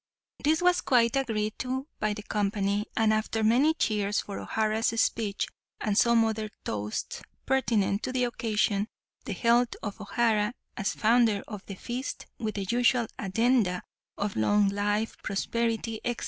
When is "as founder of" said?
10.75-11.63